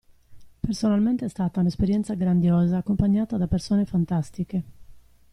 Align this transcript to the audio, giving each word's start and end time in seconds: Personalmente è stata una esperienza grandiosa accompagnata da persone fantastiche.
Personalmente 0.61 1.25
è 1.25 1.29
stata 1.29 1.59
una 1.59 1.69
esperienza 1.69 2.15
grandiosa 2.15 2.77
accompagnata 2.77 3.37
da 3.37 3.45
persone 3.45 3.85
fantastiche. 3.85 4.63